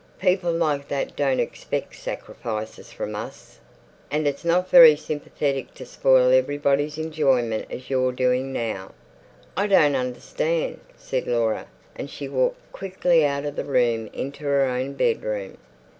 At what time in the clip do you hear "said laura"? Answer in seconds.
10.97-11.67